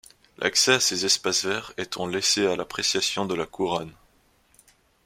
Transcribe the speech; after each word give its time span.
L'accès 0.39 0.73
à 0.73 0.79
ces 0.79 1.05
espaces 1.05 1.45
verts 1.45 1.73
étant 1.77 2.07
laissé 2.07 2.47
à 2.47 2.55
l'appréciation 2.55 3.27
de 3.27 3.35
la 3.35 3.45
couronne. 3.45 3.93